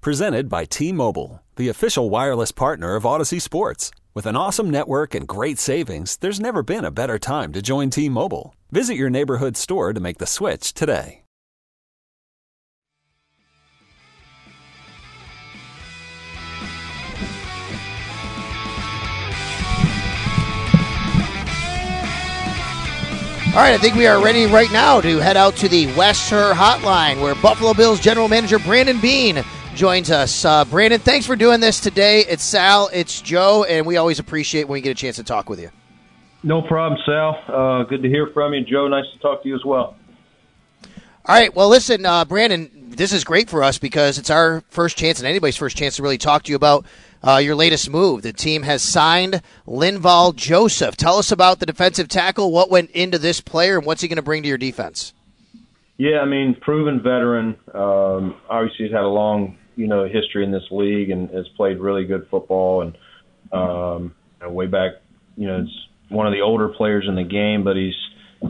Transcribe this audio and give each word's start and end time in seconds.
Presented 0.00 0.48
by 0.48 0.64
T 0.64 0.92
Mobile, 0.92 1.42
the 1.56 1.68
official 1.68 2.08
wireless 2.08 2.52
partner 2.52 2.94
of 2.94 3.02
Audacy 3.02 3.42
Sports. 3.42 3.90
With 4.14 4.26
an 4.26 4.36
awesome 4.36 4.70
network 4.70 5.12
and 5.12 5.26
great 5.26 5.58
savings, 5.58 6.16
there's 6.18 6.38
never 6.38 6.62
been 6.62 6.84
a 6.84 6.92
better 6.92 7.18
time 7.18 7.52
to 7.52 7.60
join 7.60 7.90
T 7.90 8.08
Mobile. 8.08 8.54
Visit 8.70 8.94
your 8.94 9.10
neighborhood 9.10 9.56
store 9.56 9.92
to 9.92 9.98
make 9.98 10.18
the 10.18 10.26
switch 10.26 10.72
today. 10.72 11.24
All 23.48 23.64
right, 23.64 23.74
I 23.74 23.78
think 23.78 23.96
we 23.96 24.06
are 24.06 24.22
ready 24.22 24.46
right 24.46 24.70
now 24.70 25.00
to 25.00 25.18
head 25.18 25.36
out 25.36 25.56
to 25.56 25.68
the 25.68 25.86
West 25.94 26.30
Hotline, 26.30 27.20
where 27.20 27.34
Buffalo 27.34 27.74
Bills 27.74 27.98
General 27.98 28.28
Manager 28.28 28.60
Brandon 28.60 29.00
Beane 29.00 29.42
joins 29.78 30.10
us. 30.10 30.44
Uh, 30.44 30.64
Brandon, 30.64 30.98
thanks 30.98 31.24
for 31.24 31.36
doing 31.36 31.60
this 31.60 31.78
today. 31.78 32.24
It's 32.24 32.42
Sal, 32.42 32.90
it's 32.92 33.22
Joe, 33.22 33.62
and 33.62 33.86
we 33.86 33.96
always 33.96 34.18
appreciate 34.18 34.64
when 34.64 34.74
we 34.74 34.80
get 34.80 34.90
a 34.90 34.94
chance 34.94 35.16
to 35.16 35.24
talk 35.24 35.48
with 35.48 35.60
you. 35.60 35.70
No 36.42 36.62
problem, 36.62 37.00
Sal. 37.06 37.40
Uh, 37.46 37.84
good 37.84 38.02
to 38.02 38.08
hear 38.08 38.28
from 38.34 38.54
you, 38.54 38.64
Joe. 38.64 38.88
Nice 38.88 39.04
to 39.12 39.18
talk 39.20 39.42
to 39.44 39.48
you 39.48 39.54
as 39.54 39.64
well. 39.64 39.96
All 41.24 41.34
right. 41.34 41.54
Well, 41.54 41.68
listen, 41.68 42.04
uh, 42.04 42.24
Brandon, 42.24 42.70
this 42.88 43.12
is 43.12 43.22
great 43.22 43.48
for 43.48 43.62
us 43.62 43.78
because 43.78 44.18
it's 44.18 44.30
our 44.30 44.64
first 44.68 44.98
chance 44.98 45.20
and 45.20 45.28
anybody's 45.28 45.56
first 45.56 45.76
chance 45.76 45.96
to 45.96 46.02
really 46.02 46.18
talk 46.18 46.42
to 46.44 46.50
you 46.50 46.56
about 46.56 46.84
uh, 47.22 47.36
your 47.36 47.54
latest 47.54 47.88
move. 47.88 48.22
The 48.22 48.32
team 48.32 48.62
has 48.64 48.82
signed 48.82 49.42
Linval 49.66 50.34
Joseph. 50.34 50.96
Tell 50.96 51.18
us 51.18 51.30
about 51.30 51.60
the 51.60 51.66
defensive 51.66 52.08
tackle. 52.08 52.50
What 52.50 52.68
went 52.68 52.90
into 52.90 53.18
this 53.18 53.40
player, 53.40 53.78
and 53.78 53.86
what's 53.86 54.02
he 54.02 54.08
going 54.08 54.16
to 54.16 54.22
bring 54.22 54.42
to 54.42 54.48
your 54.48 54.58
defense? 54.58 55.12
Yeah, 55.98 56.20
I 56.20 56.24
mean, 56.24 56.56
proven 56.60 57.00
veteran. 57.00 57.56
Um, 57.74 58.36
obviously, 58.48 58.86
he's 58.86 58.92
had 58.92 59.02
a 59.02 59.08
long, 59.08 59.58
you 59.78 59.86
know, 59.86 60.06
history 60.06 60.44
in 60.44 60.50
this 60.50 60.64
league 60.72 61.10
and 61.10 61.30
has 61.30 61.46
played 61.56 61.78
really 61.78 62.04
good 62.04 62.26
football. 62.30 62.82
And 62.82 62.98
um, 63.52 64.14
way 64.42 64.66
back, 64.66 64.92
you 65.36 65.46
know, 65.46 65.60
it's 65.60 65.86
one 66.08 66.26
of 66.26 66.32
the 66.32 66.40
older 66.40 66.68
players 66.68 67.06
in 67.08 67.14
the 67.14 67.22
game, 67.22 67.62
but 67.62 67.76
he's, 67.76 67.94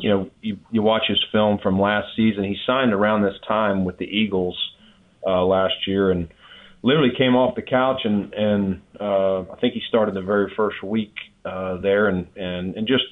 you 0.01 0.09
know, 0.09 0.31
you, 0.41 0.59
you 0.71 0.83
watch 0.83 1.03
his 1.07 1.23
film 1.31 1.59
from 1.63 1.79
last 1.79 2.09
season. 2.17 2.45
He 2.45 2.57
signed 2.67 2.95
around 2.95 3.23
this 3.23 3.37
time 3.47 3.85
with 3.85 3.99
the 3.99 4.07
Eagles 4.07 4.59
uh, 5.27 5.45
last 5.45 5.75
year, 5.87 6.11
and 6.11 6.29
literally 6.83 7.13
came 7.17 7.37
off 7.37 7.55
the 7.57 7.63
couch 7.63 8.01
and 8.05 8.33
and 8.33 8.81
uh, 9.01 9.41
I 9.41 9.57
think 9.61 9.75
he 9.75 9.83
started 9.89 10.15
the 10.15 10.23
very 10.23 10.53
first 10.57 10.83
week 10.83 11.13
uh, 11.45 11.79
there 11.81 12.09
and 12.09 12.27
and 12.37 12.77
and 12.77 12.87
just 12.87 13.05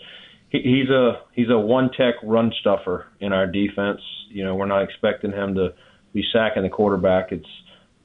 he, 0.50 0.60
he's 0.62 0.90
a 0.90 1.20
he's 1.34 1.50
a 1.50 1.58
one 1.58 1.90
tech 1.90 2.14
run 2.22 2.52
stuffer 2.60 3.06
in 3.20 3.32
our 3.32 3.46
defense. 3.46 4.00
You 4.30 4.44
know, 4.44 4.54
we're 4.54 4.66
not 4.66 4.82
expecting 4.82 5.32
him 5.32 5.54
to 5.56 5.74
be 6.12 6.22
sacking 6.32 6.62
the 6.62 6.68
quarterback. 6.68 7.32
It's 7.32 7.46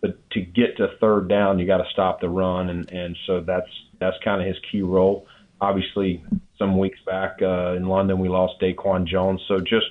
but 0.01 0.29
to 0.31 0.41
get 0.41 0.77
to 0.77 0.89
third 0.99 1.29
down, 1.29 1.59
you 1.59 1.67
got 1.67 1.77
to 1.77 1.89
stop 1.91 2.21
the 2.21 2.29
run, 2.29 2.69
and 2.69 2.91
and 2.91 3.17
so 3.27 3.41
that's 3.41 3.69
that's 3.99 4.17
kind 4.23 4.41
of 4.41 4.47
his 4.47 4.57
key 4.71 4.81
role. 4.81 5.27
Obviously, 5.59 6.23
some 6.57 6.77
weeks 6.77 6.99
back 7.05 7.39
uh, 7.41 7.73
in 7.73 7.85
London, 7.85 8.19
we 8.19 8.27
lost 8.27 8.59
Daquan 8.59 9.05
Jones, 9.05 9.41
so 9.47 9.59
just 9.59 9.85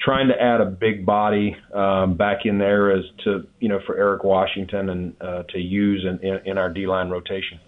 trying 0.00 0.28
to 0.28 0.40
add 0.40 0.60
a 0.60 0.66
big 0.66 1.04
body 1.04 1.56
um, 1.74 2.16
back 2.16 2.46
in 2.46 2.58
there 2.58 2.90
as 2.90 3.04
to 3.24 3.46
you 3.60 3.68
know 3.68 3.80
for 3.86 3.96
Eric 3.96 4.24
Washington 4.24 4.88
and 4.88 5.16
uh, 5.20 5.42
to 5.50 5.58
use 5.58 6.04
in, 6.04 6.18
in, 6.26 6.40
in 6.46 6.58
our 6.58 6.70
D 6.70 6.86
line 6.86 7.10
rotation. 7.10 7.60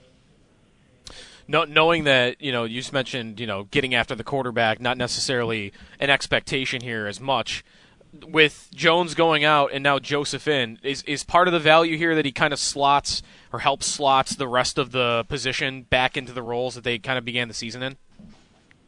No, 1.47 1.65
knowing 1.65 2.05
that 2.05 2.41
you 2.41 2.53
know 2.53 2.65
you 2.65 2.81
just 2.81 2.93
mentioned 2.93 3.41
you 3.41 3.47
know 3.47 3.65
getting 3.65 3.95
after 3.95 4.15
the 4.15 4.25
quarterback, 4.25 4.81
not 4.81 4.97
necessarily 4.97 5.73
an 6.01 6.11
expectation 6.11 6.81
here 6.81 7.07
as 7.07 7.21
much. 7.21 7.65
With 8.27 8.71
Jones 8.75 9.15
going 9.15 9.45
out 9.45 9.71
and 9.73 9.83
now 9.83 9.99
Joseph 9.99 10.49
in, 10.49 10.79
is 10.83 11.03
is 11.03 11.25
part 11.25 11.47
of 11.47 11.53
the 11.53 11.61
value 11.61 11.97
here 11.97 12.15
that 12.15 12.25
he 12.25 12.33
kind 12.33 12.53
of 12.53 12.59
slots 12.59 13.23
or 13.53 13.61
helps 13.61 13.87
slots 13.87 14.35
the 14.35 14.49
rest 14.49 14.79
of 14.79 14.93
the 14.93 15.25
position 15.29 15.83
back 15.83 16.17
into 16.17 16.33
the 16.33 16.43
roles 16.43 16.75
that 16.75 16.85
they 16.85 16.99
kind 16.99 17.19
of 17.19 17.25
began 17.25 17.49
the 17.49 17.55
season 17.55 17.83
in? 17.83 17.97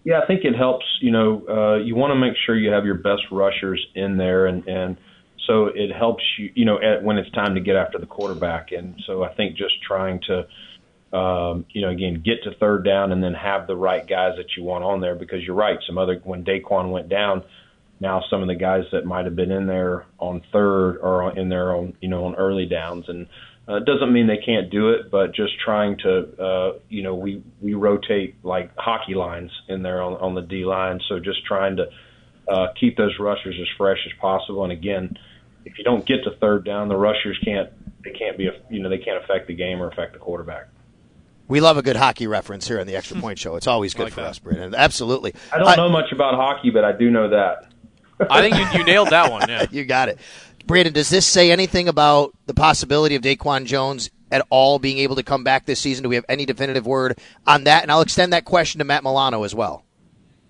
Yeah, 0.05 0.21
I 0.21 0.27
think 0.27 0.45
it 0.45 0.57
helps. 0.57 0.87
You 1.01 1.11
know, 1.11 1.43
uh, 1.49 1.77
you 1.77 1.95
want 1.95 2.13
to 2.13 2.15
make 2.15 2.35
sure 2.47 2.57
you 2.57 2.71
have 2.71 2.87
your 2.87 2.95
best 2.95 3.23
rushers 3.31 3.85
in 3.95 4.17
there, 4.17 4.47
and 4.47 4.67
and 4.67 4.97
so 5.47 5.67
it 5.67 5.93
helps 5.93 6.25
you. 6.39 6.51
You 6.55 6.65
know, 6.65 6.81
at, 6.81 7.03
when 7.03 7.19
it's 7.19 7.31
time 7.33 7.55
to 7.55 7.61
get 7.61 7.77
after 7.77 7.99
the 7.99 8.07
quarterback, 8.07 8.73
and 8.73 9.01
so 9.07 9.23
I 9.23 9.35
think 9.35 9.57
just 9.57 9.83
trying 9.83 10.21
to. 10.29 10.47
Um, 11.13 11.67
you 11.71 11.83
know, 11.83 11.89
again, 11.89 12.23
get 12.25 12.45
to 12.45 12.55
third 12.55 12.85
down 12.85 13.11
and 13.11 13.21
then 13.21 13.35
have 13.35 13.67
the 13.67 13.75
right 13.75 14.07
guys 14.07 14.35
that 14.37 14.57
you 14.57 14.63
want 14.63 14.85
on 14.85 15.01
there 15.01 15.17
because 15.17 15.43
you're 15.43 15.57
right. 15.57 15.77
Some 15.85 15.99
other 15.99 16.21
when 16.23 16.45
Daquan 16.45 16.93
went 16.93 17.09
down, 17.09 17.43
now 18.01 18.23
some 18.31 18.43
of 18.43 18.49
the 18.49 18.55
guys 18.55 18.85
that 18.93 19.05
might 19.05 19.27
have 19.27 19.37
been 19.37 19.51
in 19.51 19.67
there 19.67 20.07
on 20.19 20.43
third 20.53 20.97
or 20.99 21.37
in 21.37 21.49
there 21.49 21.75
on 21.75 21.95
you 22.01 22.09
know 22.09 22.25
on 22.25 22.35
early 22.35 22.67
downs 22.67 23.05
and 23.09 23.29
uh, 23.71 23.79
doesn't 23.79 24.13
mean 24.13 24.27
they 24.27 24.43
can't 24.45 24.69
do 24.69 24.91
it, 24.91 25.13
but 25.13 25.33
just 25.33 25.53
trying 25.65 25.97
to, 25.99 26.43
uh, 26.43 26.73
you 26.89 27.05
know, 27.05 27.15
we 27.15 27.43
we 27.61 27.75
rotate 27.75 28.35
like 28.45 28.73
hockey 28.77 29.15
lines 29.15 29.51
in 29.69 29.83
there 29.83 30.03
on 30.03 30.15
on 30.15 30.35
the 30.35 30.43
D 30.43 30.65
line, 30.65 30.99
so 31.09 31.21
just 31.21 31.45
trying 31.47 31.77
to 31.77 31.87
uh, 32.49 32.69
keep 32.79 32.97
those 32.97 33.17
rushers 33.21 33.57
as 33.61 33.69
fresh 33.79 33.99
as 34.07 34.13
possible. 34.21 34.65
And 34.65 34.73
again, 34.73 35.17
if 35.65 35.79
you 35.79 35.85
don't 35.85 36.05
get 36.05 36.25
to 36.25 36.33
third 36.41 36.65
down, 36.65 36.89
the 36.89 36.97
rushers 36.97 37.39
can't 37.45 37.71
they 38.03 38.11
can't 38.11 38.37
be 38.37 38.49
a, 38.49 38.53
you 38.71 38.83
know 38.83 38.89
they 38.89 38.99
can't 38.99 39.23
affect 39.23 39.47
the 39.47 39.55
game 39.55 39.81
or 39.81 39.89
affect 39.89 40.15
the 40.15 40.19
quarterback. 40.19 40.69
We 41.47 41.61
love 41.61 41.77
a 41.77 41.83
good 41.83 41.97
hockey 41.97 42.27
reference 42.27 42.67
here 42.67 42.81
on 42.81 42.89
the 42.89 42.97
Extra 42.97 43.21
Point 43.21 43.39
Show. 43.39 43.57
It's 43.57 43.67
always 43.67 43.95
good 43.95 44.05
like 44.05 44.13
for 44.13 44.21
that. 44.21 44.31
us, 44.31 44.39
Brandon. 44.39 44.75
Absolutely. 44.75 45.35
I 45.53 45.59
don't 45.59 45.77
know 45.77 45.89
much 45.89 46.13
about 46.13 46.35
hockey, 46.35 46.71
but 46.71 46.85
I 46.85 46.93
do 46.93 47.11
know 47.11 47.31
that. 47.31 47.70
I 48.29 48.41
think 48.41 48.57
you, 48.57 48.81
you 48.81 48.85
nailed 48.85 49.11
that 49.11 49.31
one. 49.31 49.49
Yeah, 49.49 49.67
you 49.71 49.85
got 49.85 50.09
it. 50.09 50.19
Brandon, 50.67 50.93
does 50.93 51.09
this 51.09 51.27
say 51.27 51.51
anything 51.51 51.89
about 51.89 52.35
the 52.47 52.55
possibility 52.55 53.15
of 53.15 53.23
Daquan 53.23 53.65
Jones 53.65 54.11
at 54.31 54.47
all 54.51 54.79
being 54.79 54.99
able 54.99 55.17
to 55.17 55.23
come 55.23 55.43
back 55.43 55.67
this 55.67 55.81
season? 55.81 56.03
Do 56.03 56.09
we 56.09 56.15
have 56.15 56.27
any 56.29 56.47
definitive 56.47 56.87
word 56.87 57.19
on 57.47 57.65
that? 57.65 57.83
And 57.83 57.91
I'll 57.91 58.03
extend 58.03 58.33
that 58.33 58.45
question 58.45 58.79
to 58.79 58.85
Matt 58.85 59.03
Milano 59.03 59.43
as 59.43 59.55
well. 59.55 59.85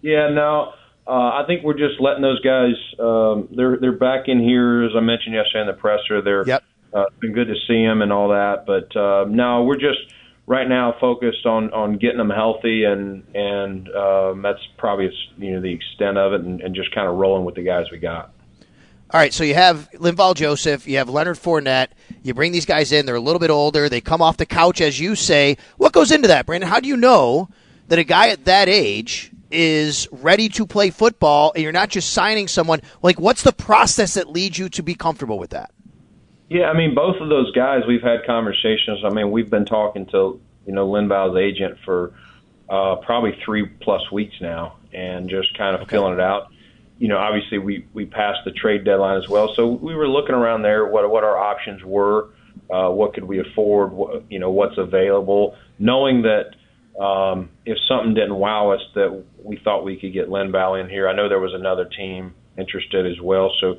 Yeah, 0.02 0.30
no, 0.30 0.72
uh, 1.06 1.42
I 1.42 1.44
think 1.46 1.64
we're 1.64 1.76
just 1.76 2.00
letting 2.00 2.22
those 2.22 2.40
guys. 2.40 2.74
Um, 2.98 3.48
they're 3.54 3.76
they're 3.78 3.98
back 3.98 4.28
in 4.28 4.40
here, 4.40 4.84
as 4.84 4.92
I 4.96 5.00
mentioned 5.00 5.34
yesterday 5.34 5.62
in 5.62 5.66
the 5.66 5.72
presser. 5.74 6.22
They're 6.22 6.46
yep. 6.46 6.64
uh, 6.94 7.04
been 7.20 7.32
good 7.32 7.48
to 7.48 7.54
see 7.66 7.84
them 7.84 8.00
and 8.00 8.12
all 8.12 8.28
that, 8.28 8.64
but 8.66 8.94
uh, 8.96 9.24
no, 9.28 9.64
we're 9.64 9.76
just 9.76 9.98
right 10.50 10.68
now 10.68 10.96
focused 11.00 11.46
on 11.46 11.72
on 11.72 11.96
getting 11.96 12.18
them 12.18 12.28
healthy, 12.28 12.82
and 12.82 13.24
and 13.34 13.88
um, 13.94 14.42
that's 14.42 14.58
probably 14.76 15.08
you 15.38 15.52
know 15.52 15.60
the 15.60 15.72
extent 15.72 16.18
of 16.18 16.32
it, 16.32 16.40
and, 16.40 16.60
and 16.60 16.74
just 16.74 16.92
kind 16.92 17.08
of 17.08 17.16
rolling 17.16 17.44
with 17.44 17.54
the 17.54 17.62
guys 17.62 17.86
we 17.90 17.98
got. 17.98 18.32
All 19.12 19.18
right, 19.18 19.32
so 19.32 19.42
you 19.42 19.54
have 19.54 19.88
Linval 19.94 20.34
Joseph, 20.34 20.86
you 20.86 20.98
have 20.98 21.08
Leonard 21.08 21.36
Fournette. 21.36 21.88
You 22.22 22.34
bring 22.34 22.50
these 22.52 22.66
guys 22.66 22.90
in; 22.90 23.06
they're 23.06 23.14
a 23.14 23.20
little 23.20 23.38
bit 23.38 23.50
older. 23.50 23.88
They 23.88 24.00
come 24.00 24.20
off 24.20 24.36
the 24.36 24.46
couch, 24.46 24.80
as 24.80 24.98
you 24.98 25.14
say. 25.14 25.56
What 25.78 25.92
goes 25.92 26.10
into 26.10 26.28
that, 26.28 26.46
Brandon? 26.46 26.68
How 26.68 26.80
do 26.80 26.88
you 26.88 26.96
know 26.96 27.48
that 27.86 28.00
a 28.00 28.04
guy 28.04 28.30
at 28.30 28.44
that 28.46 28.68
age 28.68 29.30
is 29.52 30.08
ready 30.10 30.48
to 30.50 30.66
play 30.66 30.90
football, 30.90 31.52
and 31.54 31.62
you're 31.62 31.72
not 31.72 31.90
just 31.90 32.12
signing 32.12 32.48
someone? 32.48 32.82
Like, 33.02 33.20
what's 33.20 33.42
the 33.42 33.52
process 33.52 34.14
that 34.14 34.28
leads 34.28 34.58
you 34.58 34.68
to 34.70 34.82
be 34.82 34.96
comfortable 34.96 35.38
with 35.38 35.50
that? 35.50 35.70
Yeah, 36.50 36.68
I 36.68 36.76
mean, 36.76 36.94
both 36.94 37.16
of 37.20 37.30
those 37.30 37.50
guys, 37.52 37.84
we've 37.88 38.02
had 38.02 38.26
conversations. 38.26 39.00
I 39.04 39.08
mean, 39.08 39.30
we've 39.30 39.48
been 39.48 39.64
talking 39.64 40.04
to 40.06 40.38
you 40.66 40.74
know 40.74 40.86
Linval's 40.86 41.38
agent 41.38 41.78
for 41.86 42.12
uh, 42.68 42.96
probably 42.96 43.38
three 43.42 43.64
plus 43.64 44.12
weeks 44.12 44.34
now, 44.42 44.76
and 44.92 45.30
just 45.30 45.56
kind 45.56 45.74
of 45.74 45.82
okay. 45.82 45.96
feeling 45.96 46.14
it 46.14 46.20
out 46.20 46.50
you 47.00 47.08
know, 47.08 47.16
obviously 47.16 47.58
we 47.58 47.86
we 47.94 48.04
passed 48.04 48.40
the 48.44 48.52
trade 48.52 48.84
deadline 48.84 49.16
as 49.16 49.28
well, 49.28 49.54
so 49.56 49.66
we 49.66 49.94
were 49.94 50.06
looking 50.06 50.34
around 50.34 50.62
there 50.62 50.86
what 50.86 51.10
what 51.10 51.24
our 51.24 51.36
options 51.36 51.82
were, 51.82 52.28
uh, 52.70 52.90
what 52.90 53.14
could 53.14 53.24
we 53.24 53.40
afford, 53.40 53.92
what, 53.92 54.30
you 54.30 54.38
know, 54.38 54.50
what's 54.50 54.76
available, 54.76 55.56
knowing 55.78 56.22
that 56.22 56.54
um, 57.02 57.48
if 57.64 57.78
something 57.88 58.12
didn't 58.12 58.34
wow 58.34 58.72
us, 58.72 58.82
that 58.94 59.24
we 59.42 59.56
thought 59.56 59.82
we 59.82 59.96
could 59.96 60.12
get 60.12 60.28
Linval 60.28 60.78
in 60.78 60.90
here. 60.90 61.08
I 61.08 61.14
know 61.14 61.30
there 61.30 61.40
was 61.40 61.54
another 61.54 61.86
team 61.86 62.34
interested 62.58 63.06
as 63.06 63.18
well, 63.18 63.50
so 63.62 63.78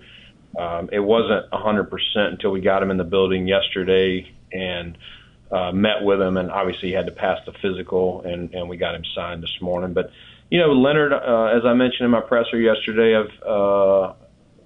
um, 0.58 0.90
it 0.92 1.00
wasn't 1.00 1.50
100% 1.52 1.90
until 2.16 2.52
we 2.52 2.62
got 2.62 2.84
him 2.84 2.92
in 2.92 2.98
the 2.98 3.04
building 3.04 3.48
yesterday 3.48 4.32
and 4.52 4.98
uh, 5.52 5.72
met 5.72 6.02
with 6.04 6.22
him, 6.22 6.38
and 6.38 6.52
obviously 6.52 6.90
he 6.90 6.94
had 6.94 7.06
to 7.08 7.12
pass 7.12 7.40
the 7.46 7.54
physical, 7.62 8.22
and 8.22 8.54
and 8.54 8.70
we 8.70 8.78
got 8.78 8.96
him 8.96 9.04
signed 9.14 9.44
this 9.44 9.62
morning, 9.62 9.94
but 9.94 10.12
you 10.52 10.60
know, 10.60 10.74
Leonard, 10.74 11.14
uh, 11.14 11.46
as 11.46 11.66
I 11.66 11.74
mentioned 11.74 12.06
in 12.06 12.12
my 12.12 12.20
presser 12.20 12.60
yesterday, 12.60 13.16
I've, 13.16 13.42
uh, 13.42 14.14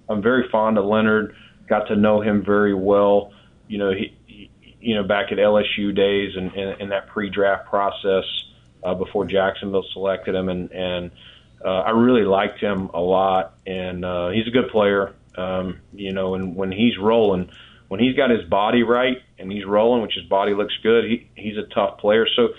I'm 0.10 0.22
very 0.22 0.50
fond 0.50 0.80
of 0.80 0.86
Leonard. 0.86 1.36
Got 1.70 1.88
to 1.90 1.96
know 1.96 2.22
him 2.22 2.44
very 2.44 2.74
well. 2.74 3.32
You 3.68 3.78
know, 3.78 3.92
he, 3.92 4.18
he 4.26 4.50
you 4.82 4.96
know, 4.96 5.04
back 5.04 5.32
at 5.32 5.38
LSU 5.38 5.96
days 5.96 6.36
and 6.36 6.52
in 6.82 6.90
that 6.90 7.08
pre-draft 7.08 7.70
process 7.70 8.24
uh, 8.84 8.96
before 8.96 9.26
Jacksonville 9.26 9.86
selected 9.94 10.34
him, 10.34 10.50
and 10.50 10.72
and 10.72 11.12
uh, 11.64 11.82
I 11.82 11.92
really 11.92 12.26
liked 12.26 12.60
him 12.60 12.90
a 12.94 13.00
lot, 13.00 13.54
and 13.68 14.04
uh, 14.04 14.30
he's 14.30 14.48
a 14.48 14.52
good 14.52 14.70
player. 14.70 15.14
Um, 15.38 15.82
you 15.94 16.14
know, 16.14 16.36
and 16.36 16.56
when 16.56 16.72
he's 16.72 16.98
rolling, 16.98 17.50
when 17.88 18.00
he's 18.00 18.16
got 18.16 18.30
his 18.30 18.44
body 18.50 18.84
right 18.84 19.18
and 19.38 19.52
he's 19.52 19.66
rolling, 19.66 20.02
which 20.02 20.14
his 20.16 20.26
body 20.26 20.54
looks 20.54 20.74
good, 20.82 21.06
he 21.06 21.30
he's 21.36 21.58
a 21.58 21.68
tough 21.74 21.98
player. 22.00 22.26
So, 22.36 22.50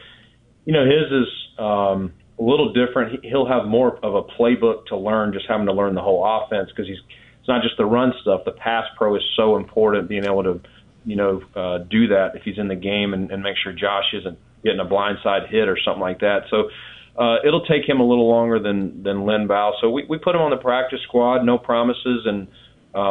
you 0.64 0.72
know, 0.72 0.84
his 0.84 1.10
is 1.10 1.28
um, 1.58 2.12
a 2.38 2.42
little 2.42 2.72
different. 2.72 3.24
He'll 3.24 3.46
have 3.46 3.66
more 3.66 3.96
of 4.04 4.14
a 4.14 4.22
playbook 4.22 4.86
to 4.86 4.96
learn, 4.96 5.32
just 5.32 5.46
having 5.48 5.66
to 5.66 5.72
learn 5.72 5.94
the 5.94 6.02
whole 6.02 6.24
offense 6.24 6.70
because 6.70 6.86
he's 6.86 7.00
it's 7.40 7.48
not 7.48 7.62
just 7.62 7.76
the 7.76 7.86
run 7.86 8.12
stuff. 8.22 8.44
The 8.44 8.50
pass 8.50 8.86
pro 8.96 9.14
is 9.14 9.22
so 9.36 9.56
important, 9.56 10.08
being 10.08 10.24
able 10.24 10.42
to, 10.42 10.60
you 11.04 11.14
know, 11.14 11.42
uh, 11.54 11.78
do 11.78 12.08
that 12.08 12.34
if 12.34 12.42
he's 12.42 12.58
in 12.58 12.66
the 12.66 12.74
game 12.74 13.14
and, 13.14 13.30
and 13.30 13.40
make 13.40 13.56
sure 13.62 13.72
Josh 13.72 14.12
isn't 14.14 14.36
getting 14.64 14.80
a 14.80 14.84
blindside 14.84 15.48
hit 15.48 15.68
or 15.68 15.78
something 15.78 16.00
like 16.00 16.20
that. 16.20 16.46
So 16.50 16.70
uh, 17.16 17.36
it'll 17.46 17.64
take 17.64 17.88
him 17.88 18.00
a 18.00 18.04
little 18.04 18.28
longer 18.28 18.58
than 18.58 19.02
than 19.02 19.18
Linval. 19.18 19.72
So 19.80 19.90
we 19.90 20.04
we 20.08 20.18
put 20.18 20.34
him 20.34 20.42
on 20.42 20.50
the 20.50 20.56
practice 20.56 21.00
squad, 21.04 21.44
no 21.44 21.56
promises, 21.56 22.26
and 22.26 22.48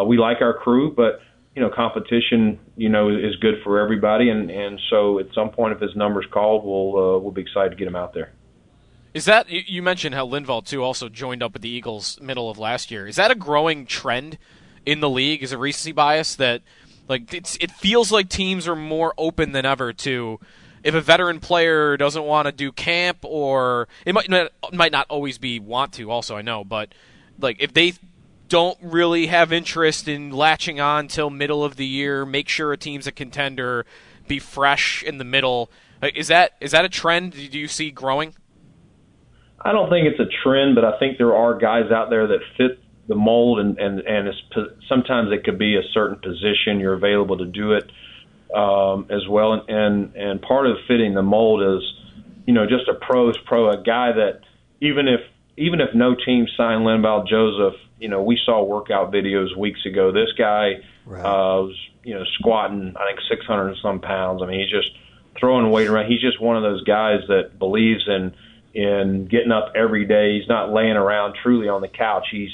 we 0.07 0.17
like 0.17 0.41
our 0.41 0.53
crew, 0.53 0.93
but 0.93 1.21
you 1.55 1.61
know 1.61 1.69
competition 1.69 2.59
you 2.75 2.89
know 2.89 3.09
is 3.09 3.35
good 3.37 3.55
for 3.63 3.79
everybody, 3.79 4.29
and 4.29 4.49
and 4.51 4.79
so 4.89 5.19
at 5.19 5.27
some 5.33 5.49
point 5.49 5.73
if 5.73 5.79
his 5.79 5.95
number's 5.95 6.25
called, 6.31 6.65
we'll 6.65 7.15
uh, 7.15 7.19
we'll 7.19 7.31
be 7.31 7.41
excited 7.41 7.69
to 7.69 7.75
get 7.75 7.87
him 7.87 7.95
out 7.95 8.13
there. 8.13 8.31
Is 9.13 9.25
that 9.25 9.49
you 9.49 9.81
mentioned 9.81 10.13
how 10.13 10.27
Linval 10.27 10.65
too 10.65 10.83
also 10.83 11.07
joined 11.07 11.41
up 11.41 11.53
with 11.53 11.61
the 11.61 11.69
Eagles 11.69 12.19
middle 12.19 12.49
of 12.49 12.57
last 12.57 12.91
year? 12.91 13.07
Is 13.07 13.15
that 13.15 13.31
a 13.31 13.35
growing 13.35 13.85
trend 13.85 14.37
in 14.85 14.99
the 14.99 15.09
league? 15.09 15.41
Is 15.41 15.53
a 15.53 15.57
recency 15.57 15.93
bias 15.93 16.35
that 16.35 16.61
like 17.07 17.33
it's 17.33 17.57
it 17.61 17.71
feels 17.71 18.11
like 18.11 18.29
teams 18.29 18.67
are 18.67 18.75
more 18.75 19.13
open 19.17 19.51
than 19.51 19.65
ever 19.65 19.93
to 19.93 20.39
if 20.83 20.93
a 20.93 21.01
veteran 21.01 21.39
player 21.39 21.97
doesn't 21.97 22.23
want 22.23 22.47
to 22.47 22.51
do 22.51 22.71
camp 22.71 23.19
or 23.23 23.87
it 24.05 24.13
might 24.13 24.29
not, 24.29 24.51
might 24.73 24.91
not 24.91 25.07
always 25.09 25.37
be 25.37 25.59
want 25.59 25.93
to 25.93 26.11
also 26.11 26.35
I 26.35 26.41
know 26.41 26.63
but 26.63 26.93
like 27.39 27.57
if 27.59 27.73
they 27.73 27.93
don't 28.47 28.77
really 28.81 29.27
have 29.27 29.51
interest 29.51 30.07
in 30.07 30.31
latching 30.31 30.79
on 30.79 31.07
till 31.07 31.29
middle 31.29 31.63
of 31.63 31.75
the 31.75 31.85
year 31.85 32.25
make 32.25 32.47
sure 32.49 32.71
a 32.71 32.77
team's 32.77 33.07
a 33.07 33.11
contender 33.11 33.85
be 34.27 34.39
fresh 34.39 35.03
in 35.03 35.17
the 35.17 35.23
middle 35.23 35.69
is 36.15 36.27
that 36.27 36.53
is 36.59 36.71
that 36.71 36.85
a 36.85 36.89
trend 36.89 37.31
do 37.33 37.59
you 37.59 37.67
see 37.67 37.91
growing 37.91 38.33
I 39.59 39.71
don't 39.71 39.89
think 39.89 40.07
it's 40.07 40.19
a 40.19 40.29
trend 40.43 40.75
but 40.75 40.85
I 40.85 40.97
think 40.99 41.17
there 41.17 41.35
are 41.35 41.57
guys 41.57 41.91
out 41.91 42.09
there 42.09 42.27
that 42.27 42.39
fit 42.57 42.79
the 43.07 43.15
mold 43.15 43.59
and 43.59 43.77
and 43.77 43.99
and 43.99 44.27
it's, 44.27 44.41
sometimes 44.87 45.31
it 45.31 45.43
could 45.43 45.59
be 45.59 45.75
a 45.75 45.83
certain 45.93 46.17
position 46.17 46.79
you're 46.79 46.93
available 46.93 47.37
to 47.37 47.45
do 47.45 47.73
it 47.73 47.91
um, 48.55 49.07
as 49.09 49.27
well. 49.27 49.53
And, 49.53 49.69
and 49.69 50.15
and 50.15 50.41
part 50.41 50.67
of 50.67 50.77
fitting 50.87 51.13
the 51.13 51.21
mold 51.21 51.61
is, 51.61 51.93
you 52.45 52.53
know, 52.53 52.65
just 52.65 52.87
a 52.87 52.93
pros 52.93 53.37
pro, 53.45 53.69
a 53.69 53.77
guy 53.77 54.11
that 54.13 54.41
even 54.81 55.07
if 55.07 55.21
even 55.57 55.81
if 55.81 55.93
no 55.93 56.15
team 56.15 56.47
signed 56.57 56.81
Linval 56.81 57.27
Joseph, 57.27 57.79
you 57.99 58.09
know, 58.09 58.21
we 58.21 58.39
saw 58.45 58.63
workout 58.63 59.11
videos 59.11 59.55
weeks 59.57 59.85
ago. 59.85 60.11
This 60.11 60.31
guy 60.37 60.81
right. 61.05 61.21
uh, 61.21 61.63
was, 61.63 61.75
you 62.03 62.13
know, 62.13 62.23
squatting, 62.39 62.93
I 62.97 63.07
think, 63.07 63.19
600 63.29 63.67
and 63.67 63.77
some 63.81 64.01
pounds. 64.01 64.41
I 64.43 64.47
mean, 64.47 64.59
he's 64.59 64.69
just 64.69 64.89
throwing 65.39 65.69
weight 65.71 65.87
around. 65.87 66.11
He's 66.11 66.21
just 66.21 66.41
one 66.41 66.57
of 66.57 66.63
those 66.63 66.83
guys 66.83 67.21
that 67.27 67.57
believes 67.57 68.07
in 68.07 68.33
in 68.73 69.27
getting 69.31 69.51
up 69.51 69.71
every 69.75 70.05
day. 70.05 70.37
He's 70.37 70.49
not 70.49 70.73
laying 70.73 70.97
around 70.97 71.35
truly 71.41 71.69
on 71.69 71.81
the 71.81 71.87
couch. 71.87 72.27
He's 72.31 72.51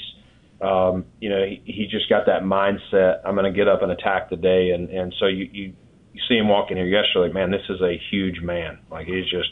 um, 0.60 1.06
you 1.20 1.28
know, 1.28 1.44
he, 1.44 1.60
he 1.64 1.86
just 1.88 2.08
got 2.08 2.26
that 2.26 2.42
mindset. 2.42 3.22
I'm 3.24 3.34
going 3.34 3.52
to 3.52 3.56
get 3.56 3.66
up 3.66 3.82
and 3.82 3.90
attack 3.90 4.30
the 4.30 4.36
day, 4.36 4.70
and 4.70 4.90
and 4.90 5.12
so 5.18 5.26
you 5.26 5.48
you 5.52 5.72
you 6.12 6.20
see 6.28 6.36
him 6.36 6.48
walking 6.48 6.76
here 6.76 6.86
yesterday, 6.86 7.26
like, 7.26 7.34
man, 7.34 7.50
this 7.50 7.68
is 7.68 7.80
a 7.80 8.00
huge 8.10 8.40
man. 8.40 8.78
Like 8.90 9.06
he 9.06 9.22
just 9.22 9.50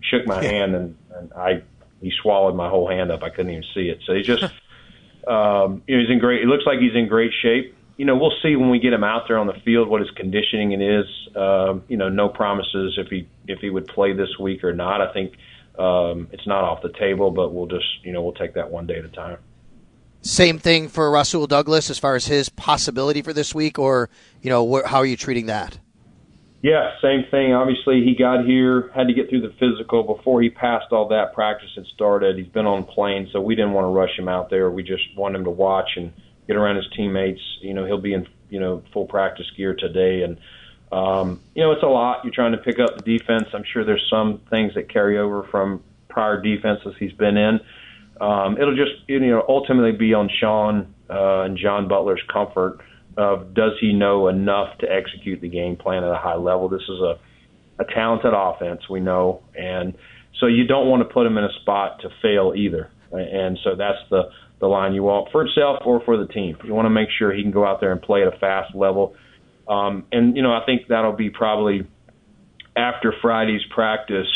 shook 0.00 0.26
my 0.26 0.42
hand 0.42 0.74
and, 0.74 0.96
and 1.14 1.32
I 1.34 1.62
he 2.00 2.12
swallowed 2.22 2.54
my 2.54 2.68
whole 2.68 2.88
hand 2.88 3.10
up. 3.10 3.22
I 3.22 3.30
couldn't 3.30 3.50
even 3.50 3.64
see 3.74 3.88
it. 3.88 4.00
So 4.06 4.14
he 4.14 4.22
just 4.22 4.42
um, 5.26 5.82
you 5.86 5.96
know, 5.96 6.02
he's 6.02 6.10
in 6.10 6.18
great. 6.18 6.42
It 6.42 6.46
looks 6.46 6.64
like 6.66 6.78
he's 6.78 6.94
in 6.94 7.08
great 7.08 7.32
shape. 7.42 7.76
You 7.96 8.06
know, 8.06 8.16
we'll 8.16 8.32
see 8.42 8.56
when 8.56 8.70
we 8.70 8.78
get 8.78 8.94
him 8.94 9.04
out 9.04 9.28
there 9.28 9.36
on 9.36 9.46
the 9.46 9.60
field 9.64 9.88
what 9.88 10.00
his 10.00 10.10
conditioning 10.12 10.72
it 10.72 10.80
is. 10.80 11.06
Um, 11.36 11.84
you 11.88 11.96
know, 11.96 12.08
no 12.08 12.28
promises 12.28 12.98
if 12.98 13.08
he 13.08 13.28
if 13.46 13.60
he 13.60 13.68
would 13.68 13.86
play 13.86 14.12
this 14.12 14.38
week 14.38 14.64
or 14.64 14.72
not. 14.72 15.00
I 15.00 15.12
think 15.12 15.34
um, 15.78 16.28
it's 16.32 16.46
not 16.46 16.64
off 16.64 16.82
the 16.82 16.92
table, 16.92 17.30
but 17.30 17.52
we'll 17.52 17.66
just 17.66 17.86
you 18.02 18.12
know 18.12 18.22
we'll 18.22 18.32
take 18.32 18.54
that 18.54 18.70
one 18.70 18.86
day 18.86 18.98
at 18.98 19.04
a 19.04 19.08
time. 19.08 19.38
Same 20.22 20.58
thing 20.58 20.88
for 20.88 21.10
Rasul 21.10 21.46
Douglas 21.46 21.88
as 21.88 21.98
far 21.98 22.14
as 22.14 22.26
his 22.26 22.50
possibility 22.50 23.22
for 23.22 23.32
this 23.32 23.54
week, 23.54 23.78
or 23.78 24.10
you 24.42 24.50
know, 24.50 24.66
wh- 24.66 24.86
how 24.86 24.98
are 24.98 25.06
you 25.06 25.16
treating 25.16 25.46
that? 25.46 25.78
Yeah, 26.62 26.90
same 27.00 27.24
thing. 27.30 27.54
Obviously, 27.54 28.04
he 28.04 28.14
got 28.14 28.44
here, 28.44 28.90
had 28.94 29.08
to 29.08 29.14
get 29.14 29.30
through 29.30 29.40
the 29.40 29.54
physical 29.58 30.02
before 30.02 30.42
he 30.42 30.50
passed 30.50 30.92
all 30.92 31.08
that. 31.08 31.32
Practice 31.32 31.70
had 31.74 31.86
started. 31.86 32.36
He's 32.36 32.48
been 32.48 32.66
on 32.66 32.84
plane, 32.84 33.30
so 33.32 33.40
we 33.40 33.54
didn't 33.54 33.72
want 33.72 33.86
to 33.86 33.88
rush 33.88 34.18
him 34.18 34.28
out 34.28 34.50
there. 34.50 34.70
We 34.70 34.82
just 34.82 35.04
want 35.16 35.34
him 35.34 35.44
to 35.44 35.50
watch 35.50 35.90
and 35.96 36.12
get 36.46 36.56
around 36.56 36.76
his 36.76 36.86
teammates. 36.94 37.40
You 37.62 37.72
know, 37.72 37.86
he'll 37.86 38.00
be 38.00 38.12
in 38.12 38.26
you 38.50 38.60
know 38.60 38.82
full 38.92 39.06
practice 39.06 39.46
gear 39.56 39.74
today, 39.74 40.22
and 40.22 40.36
um, 40.92 41.40
you 41.54 41.62
know 41.62 41.72
it's 41.72 41.82
a 41.82 41.86
lot. 41.86 42.24
You're 42.24 42.34
trying 42.34 42.52
to 42.52 42.58
pick 42.58 42.78
up 42.78 42.94
the 43.02 43.18
defense. 43.18 43.48
I'm 43.54 43.64
sure 43.64 43.82
there's 43.82 44.06
some 44.10 44.42
things 44.50 44.74
that 44.74 44.90
carry 44.90 45.18
over 45.18 45.44
from 45.44 45.82
prior 46.10 46.42
defenses 46.42 46.94
he's 46.98 47.12
been 47.12 47.38
in. 47.38 47.60
Um, 48.20 48.58
it'll 48.58 48.76
just 48.76 49.08
you 49.08 49.18
know 49.18 49.42
ultimately 49.48 49.92
be 49.92 50.12
on 50.12 50.28
Sean 50.28 50.94
uh, 51.08 51.40
and 51.40 51.56
John 51.56 51.88
Butler's 51.88 52.22
comfort 52.30 52.80
of 53.16 53.54
does 53.54 53.72
he 53.80 53.92
know 53.92 54.28
enough 54.28 54.78
to 54.78 54.86
execute 54.90 55.40
the 55.40 55.48
game 55.48 55.76
plan 55.76 56.04
at 56.04 56.10
a 56.10 56.18
high 56.18 56.36
level. 56.36 56.68
This 56.68 56.82
is 56.82 57.00
a 57.00 57.18
a 57.78 57.84
talented 57.94 58.32
offense, 58.34 58.82
we 58.90 59.00
know, 59.00 59.42
and 59.56 59.94
so 60.38 60.46
you 60.46 60.66
don't 60.66 60.88
want 60.88 61.06
to 61.06 61.12
put 61.12 61.26
him 61.26 61.38
in 61.38 61.44
a 61.44 61.52
spot 61.62 62.00
to 62.02 62.08
fail 62.22 62.52
either. 62.56 62.90
And 63.12 63.58
so 63.64 63.74
that's 63.76 63.98
the 64.10 64.30
the 64.60 64.66
line 64.66 64.92
you 64.92 65.02
want 65.02 65.32
for 65.32 65.42
himself 65.42 65.78
or 65.86 66.02
for 66.04 66.18
the 66.18 66.26
team. 66.26 66.56
You 66.64 66.74
want 66.74 66.84
to 66.84 66.90
make 66.90 67.08
sure 67.18 67.32
he 67.32 67.42
can 67.42 67.50
go 67.50 67.64
out 67.64 67.80
there 67.80 67.92
and 67.92 68.00
play 68.00 68.22
at 68.22 68.28
a 68.28 68.38
fast 68.38 68.74
level. 68.74 69.14
Um, 69.66 70.04
and 70.12 70.36
you 70.36 70.42
know, 70.42 70.52
I 70.52 70.64
think 70.66 70.88
that'll 70.88 71.16
be 71.16 71.30
probably 71.30 71.86
after 72.76 73.14
Friday's 73.22 73.62
practice. 73.74 74.28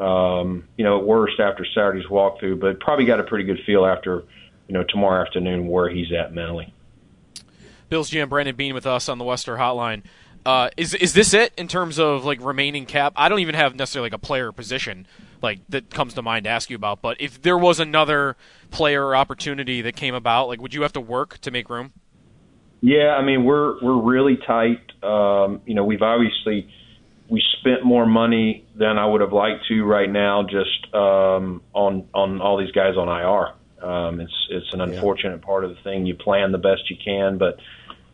Um, 0.00 0.68
you 0.76 0.84
know, 0.84 1.00
at 1.00 1.04
worst 1.04 1.40
after 1.40 1.66
Saturday's 1.74 2.06
walkthrough, 2.06 2.60
but 2.60 2.78
probably 2.78 3.04
got 3.04 3.18
a 3.18 3.24
pretty 3.24 3.42
good 3.42 3.58
feel 3.66 3.84
after 3.84 4.22
you 4.68 4.74
know 4.74 4.84
tomorrow 4.88 5.26
afternoon 5.26 5.66
where 5.66 5.90
he's 5.90 6.12
at 6.12 6.32
mentally. 6.32 6.72
Bills 7.88 8.10
GM 8.10 8.28
Brandon 8.28 8.54
Beane 8.54 8.74
with 8.74 8.86
us 8.86 9.08
on 9.08 9.18
the 9.18 9.24
Wester 9.24 9.56
Hotline. 9.56 10.02
Uh, 10.46 10.70
is 10.76 10.94
is 10.94 11.12
this 11.12 11.34
it 11.34 11.52
in 11.56 11.68
terms 11.68 11.98
of 11.98 12.24
like 12.24 12.42
remaining 12.42 12.86
cap? 12.86 13.12
I 13.16 13.28
don't 13.28 13.40
even 13.40 13.54
have 13.54 13.74
necessarily 13.74 14.06
like 14.06 14.14
a 14.14 14.18
player 14.18 14.52
position 14.52 15.06
like 15.42 15.60
that 15.68 15.90
comes 15.90 16.14
to 16.14 16.22
mind 16.22 16.44
to 16.44 16.50
ask 16.50 16.70
you 16.70 16.76
about. 16.76 17.02
But 17.02 17.20
if 17.20 17.42
there 17.42 17.58
was 17.58 17.80
another 17.80 18.36
player 18.70 19.14
opportunity 19.14 19.82
that 19.82 19.96
came 19.96 20.14
about, 20.14 20.48
like 20.48 20.60
would 20.60 20.74
you 20.74 20.82
have 20.82 20.92
to 20.94 21.00
work 21.00 21.38
to 21.38 21.50
make 21.50 21.68
room? 21.68 21.92
Yeah, 22.80 23.16
I 23.18 23.24
mean 23.24 23.44
we're 23.44 23.82
we're 23.82 24.00
really 24.00 24.38
tight. 24.46 24.80
Um, 25.02 25.60
you 25.66 25.74
know, 25.74 25.84
we've 25.84 26.02
obviously 26.02 26.68
we 27.28 27.42
spent 27.60 27.84
more 27.84 28.06
money 28.06 28.66
than 28.74 28.98
I 28.98 29.06
would 29.06 29.20
have 29.20 29.32
liked 29.32 29.66
to 29.68 29.84
right 29.84 30.10
now 30.10 30.44
just 30.44 30.94
um, 30.94 31.62
on 31.74 32.08
on 32.14 32.40
all 32.40 32.58
these 32.58 32.72
guys 32.72 32.96
on 32.96 33.08
IR. 33.08 33.54
Um, 33.82 34.20
it's 34.20 34.46
it's 34.50 34.72
an 34.72 34.80
unfortunate 34.80 35.40
yeah. 35.40 35.46
part 35.46 35.64
of 35.64 35.70
the 35.70 35.82
thing. 35.82 36.06
You 36.06 36.14
plan 36.14 36.52
the 36.52 36.58
best 36.58 36.90
you 36.90 36.96
can, 37.02 37.38
but 37.38 37.58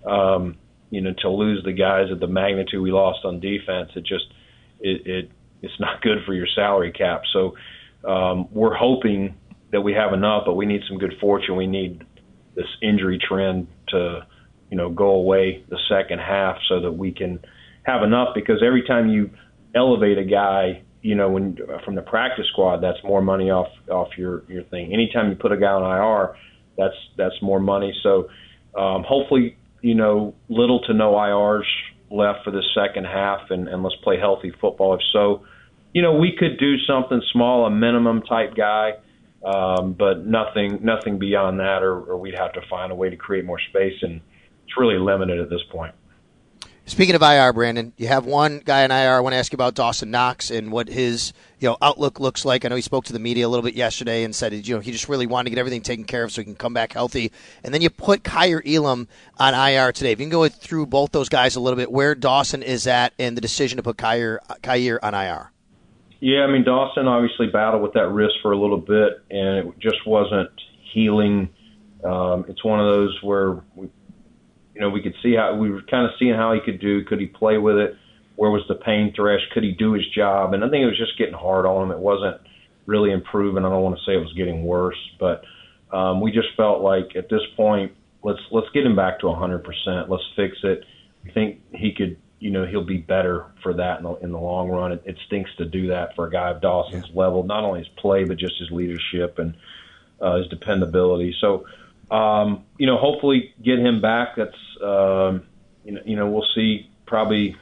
um, 0.08 0.56
you 0.90 1.00
know 1.00 1.14
to 1.18 1.30
lose 1.30 1.62
the 1.64 1.72
guys 1.72 2.08
at 2.12 2.20
the 2.20 2.26
magnitude 2.26 2.82
we 2.82 2.92
lost 2.92 3.24
on 3.24 3.40
defense, 3.40 3.90
it 3.96 4.04
just 4.04 4.26
it, 4.80 5.06
it 5.06 5.30
it's 5.62 5.80
not 5.80 6.02
good 6.02 6.18
for 6.26 6.34
your 6.34 6.46
salary 6.54 6.92
cap. 6.92 7.22
So 7.32 7.56
um, 8.06 8.48
we're 8.52 8.74
hoping 8.74 9.34
that 9.72 9.80
we 9.80 9.92
have 9.94 10.12
enough, 10.12 10.44
but 10.46 10.54
we 10.54 10.66
need 10.66 10.82
some 10.88 10.98
good 10.98 11.14
fortune. 11.20 11.56
We 11.56 11.66
need 11.66 12.04
this 12.54 12.68
injury 12.82 13.18
trend 13.18 13.66
to 13.88 14.26
you 14.70 14.76
know 14.76 14.90
go 14.90 15.10
away 15.10 15.64
the 15.68 15.78
second 15.88 16.18
half 16.18 16.58
so 16.68 16.80
that 16.80 16.92
we 16.92 17.12
can 17.12 17.40
have 17.84 18.02
enough 18.02 18.34
because 18.34 18.62
every 18.64 18.86
time 18.86 19.08
you 19.08 19.30
elevate 19.74 20.18
a 20.18 20.24
guy 20.24 20.82
you 21.04 21.14
know, 21.14 21.28
when 21.28 21.58
from 21.84 21.96
the 21.96 22.02
practice 22.02 22.46
squad, 22.50 22.78
that's 22.78 22.98
more 23.04 23.20
money 23.20 23.50
off 23.50 23.68
off 23.90 24.08
your 24.16 24.42
your 24.48 24.62
thing. 24.64 24.90
Anytime 24.90 25.28
you 25.28 25.36
put 25.36 25.52
a 25.52 25.56
guy 25.58 25.70
on 25.70 25.82
IR, 25.84 26.34
that's 26.78 26.96
that's 27.18 27.34
more 27.42 27.60
money. 27.60 27.94
So 28.02 28.30
um, 28.74 29.04
hopefully, 29.06 29.58
you 29.82 29.94
know, 29.94 30.34
little 30.48 30.80
to 30.84 30.94
no 30.94 31.12
IRs 31.12 31.66
left 32.10 32.44
for 32.44 32.50
the 32.50 32.62
second 32.74 33.04
half, 33.04 33.50
and, 33.50 33.68
and 33.68 33.82
let's 33.82 33.96
play 33.96 34.18
healthy 34.18 34.50
football. 34.58 34.94
If 34.94 35.00
so, 35.12 35.42
you 35.92 36.00
know, 36.00 36.14
we 36.14 36.34
could 36.38 36.58
do 36.58 36.78
something 36.86 37.20
small, 37.32 37.66
a 37.66 37.70
minimum 37.70 38.22
type 38.22 38.54
guy, 38.56 38.92
um, 39.44 39.92
but 39.92 40.24
nothing 40.24 40.78
nothing 40.82 41.18
beyond 41.18 41.60
that, 41.60 41.82
or, 41.82 42.00
or 42.00 42.16
we'd 42.16 42.34
have 42.34 42.54
to 42.54 42.62
find 42.70 42.90
a 42.90 42.94
way 42.94 43.10
to 43.10 43.16
create 43.16 43.44
more 43.44 43.60
space, 43.68 44.00
and 44.00 44.22
it's 44.64 44.78
really 44.78 44.98
limited 44.98 45.38
at 45.38 45.50
this 45.50 45.62
point. 45.70 45.94
Speaking 46.86 47.14
of 47.14 47.22
IR, 47.22 47.54
Brandon, 47.54 47.94
you 47.96 48.08
have 48.08 48.26
one 48.26 48.60
guy 48.62 48.84
in 48.84 48.90
IR. 48.90 49.14
I 49.14 49.20
want 49.20 49.32
to 49.32 49.38
ask 49.38 49.50
you 49.50 49.56
about 49.56 49.74
Dawson 49.74 50.10
Knox 50.10 50.50
and 50.50 50.70
what 50.70 50.86
his 50.86 51.32
you 51.58 51.66
know 51.66 51.78
outlook 51.80 52.20
looks 52.20 52.44
like. 52.44 52.64
I 52.64 52.68
know 52.68 52.76
he 52.76 52.82
spoke 52.82 53.06
to 53.06 53.14
the 53.14 53.18
media 53.18 53.46
a 53.46 53.48
little 53.48 53.62
bit 53.62 53.72
yesterday 53.72 54.22
and 54.22 54.34
said 54.34 54.52
you 54.52 54.74
know 54.74 54.80
he 54.80 54.92
just 54.92 55.08
really 55.08 55.26
wanted 55.26 55.44
to 55.44 55.50
get 55.50 55.58
everything 55.58 55.80
taken 55.80 56.04
care 56.04 56.24
of 56.24 56.30
so 56.30 56.42
he 56.42 56.44
can 56.44 56.54
come 56.54 56.74
back 56.74 56.92
healthy. 56.92 57.32
And 57.62 57.72
then 57.72 57.80
you 57.80 57.88
put 57.88 58.22
Kaiir 58.22 58.60
Elam 58.66 59.08
on 59.38 59.54
IR 59.54 59.92
today. 59.92 60.12
If 60.12 60.20
you 60.20 60.26
can 60.26 60.30
go 60.30 60.46
through 60.46 60.84
both 60.84 61.12
those 61.12 61.30
guys 61.30 61.56
a 61.56 61.60
little 61.60 61.78
bit, 61.78 61.90
where 61.90 62.14
Dawson 62.14 62.62
is 62.62 62.86
at 62.86 63.14
and 63.18 63.34
the 63.34 63.40
decision 63.40 63.78
to 63.78 63.82
put 63.82 63.96
Kaiir 63.96 64.40
Kaiir 64.62 64.98
on 65.02 65.14
IR. 65.14 65.52
Yeah, 66.20 66.42
I 66.42 66.52
mean 66.52 66.64
Dawson 66.64 67.08
obviously 67.08 67.46
battled 67.46 67.82
with 67.82 67.94
that 67.94 68.08
wrist 68.10 68.34
for 68.42 68.52
a 68.52 68.58
little 68.58 68.76
bit, 68.76 69.22
and 69.30 69.68
it 69.68 69.78
just 69.78 70.06
wasn't 70.06 70.50
healing. 70.92 71.48
Um, 72.04 72.44
it's 72.46 72.62
one 72.62 72.78
of 72.78 72.92
those 72.92 73.18
where 73.22 73.62
we 73.74 73.88
you 74.74 74.80
know, 74.80 74.90
we 74.90 75.02
could 75.02 75.14
see 75.22 75.34
how 75.34 75.54
we 75.54 75.70
were 75.70 75.82
kind 75.82 76.04
of 76.04 76.12
seeing 76.18 76.34
how 76.34 76.52
he 76.52 76.60
could 76.60 76.80
do. 76.80 77.04
Could 77.04 77.20
he 77.20 77.26
play 77.26 77.58
with 77.58 77.76
it? 77.76 77.96
Where 78.36 78.50
was 78.50 78.62
the 78.68 78.74
pain 78.74 79.12
thresh? 79.14 79.40
Could 79.52 79.62
he 79.62 79.72
do 79.72 79.92
his 79.92 80.06
job? 80.08 80.54
And 80.54 80.64
I 80.64 80.68
think 80.68 80.82
it 80.82 80.86
was 80.86 80.98
just 80.98 81.16
getting 81.16 81.34
hard 81.34 81.66
on 81.66 81.84
him. 81.84 81.90
It 81.92 81.98
wasn't 81.98 82.40
really 82.86 83.12
improving. 83.12 83.64
I 83.64 83.68
don't 83.68 83.82
want 83.82 83.96
to 83.96 84.04
say 84.04 84.14
it 84.14 84.20
was 84.20 84.32
getting 84.32 84.64
worse, 84.64 84.98
but 85.20 85.44
um, 85.92 86.20
we 86.20 86.32
just 86.32 86.48
felt 86.56 86.82
like 86.82 87.14
at 87.16 87.28
this 87.28 87.42
point, 87.56 87.92
let's 88.24 88.40
let's 88.50 88.68
get 88.74 88.84
him 88.84 88.96
back 88.96 89.20
to 89.20 89.26
100%. 89.26 90.08
Let's 90.08 90.24
fix 90.34 90.56
it. 90.64 90.84
I 91.26 91.30
think 91.30 91.60
he 91.72 91.92
could, 91.92 92.16
you 92.40 92.50
know, 92.50 92.66
he'll 92.66 92.84
be 92.84 92.96
better 92.96 93.46
for 93.62 93.74
that 93.74 93.98
in 93.98 94.04
the, 94.04 94.14
in 94.16 94.32
the 94.32 94.40
long 94.40 94.68
run. 94.68 94.92
It, 94.92 95.02
it 95.04 95.16
stinks 95.26 95.50
to 95.58 95.64
do 95.64 95.88
that 95.88 96.16
for 96.16 96.26
a 96.26 96.30
guy 96.30 96.50
of 96.50 96.60
Dawson's 96.60 97.06
yeah. 97.08 97.20
level, 97.20 97.44
not 97.44 97.62
only 97.62 97.80
his 97.80 97.88
play 97.96 98.24
but 98.24 98.38
just 98.38 98.58
his 98.58 98.70
leadership 98.70 99.38
and 99.38 99.54
uh, 100.20 100.38
his 100.38 100.48
dependability. 100.48 101.34
So 101.40 101.66
um, 102.14 102.64
you 102.78 102.86
know, 102.86 102.96
hopefully 102.96 103.52
get 103.62 103.78
him 103.78 104.00
back. 104.00 104.36
That's 104.36 104.52
um, 104.82 105.42
you 105.84 105.92
know, 105.92 106.00
you 106.04 106.16
know, 106.16 106.30
we'll 106.30 106.46
see. 106.54 106.90
Probably, 107.06 107.56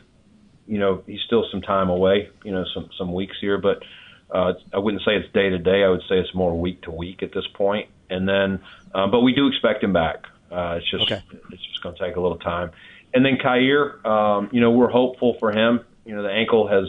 you 0.66 0.78
know, 0.78 1.02
he's 1.06 1.20
still 1.26 1.44
some 1.50 1.62
time 1.62 1.88
away. 1.88 2.28
You 2.44 2.52
know, 2.52 2.64
some 2.74 2.90
some 2.98 3.14
weeks 3.14 3.36
here, 3.40 3.58
but 3.58 3.82
uh, 4.30 4.52
I 4.74 4.78
wouldn't 4.78 5.02
say 5.04 5.12
it's 5.16 5.32
day 5.32 5.48
to 5.48 5.58
day. 5.58 5.82
I 5.84 5.88
would 5.88 6.02
say 6.08 6.18
it's 6.18 6.34
more 6.34 6.58
week 6.58 6.82
to 6.82 6.90
week 6.90 7.22
at 7.22 7.32
this 7.32 7.46
point. 7.54 7.88
And 8.10 8.28
then, 8.28 8.60
um, 8.94 9.10
but 9.10 9.20
we 9.20 9.34
do 9.34 9.46
expect 9.48 9.82
him 9.82 9.94
back. 9.94 10.26
Uh, 10.50 10.78
it's 10.78 10.90
just 10.90 11.10
okay. 11.10 11.22
it's 11.50 11.66
just 11.66 11.82
going 11.82 11.96
to 11.96 12.04
take 12.06 12.16
a 12.16 12.20
little 12.20 12.38
time. 12.38 12.72
And 13.14 13.24
then 13.24 13.38
Kaiir, 13.42 14.06
um, 14.06 14.50
you 14.52 14.60
know, 14.60 14.70
we're 14.70 14.90
hopeful 14.90 15.36
for 15.38 15.50
him. 15.50 15.80
You 16.04 16.14
know, 16.14 16.22
the 16.22 16.30
ankle 16.30 16.68
has, 16.68 16.84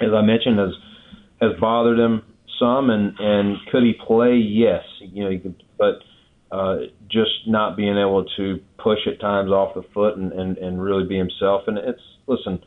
as 0.00 0.12
I 0.12 0.20
mentioned, 0.20 0.58
has 0.58 0.74
has 1.40 1.58
bothered 1.58 1.98
him 1.98 2.22
some. 2.58 2.90
And 2.90 3.18
and 3.18 3.56
could 3.72 3.82
he 3.82 3.94
play? 3.94 4.36
Yes. 4.36 4.84
You 5.00 5.24
know, 5.24 5.30
he 5.30 5.38
could, 5.38 5.62
but 5.78 6.02
uh, 6.50 6.76
just 7.08 7.46
not 7.46 7.76
being 7.76 7.96
able 7.96 8.24
to 8.36 8.60
push 8.78 9.00
at 9.06 9.20
times 9.20 9.50
off 9.50 9.74
the 9.74 9.82
foot 9.92 10.16
and, 10.16 10.32
and, 10.32 10.58
and 10.58 10.80
really 10.80 11.04
be 11.04 11.18
himself. 11.18 11.62
And 11.66 11.76
it's 11.78 12.00
listen, 12.26 12.62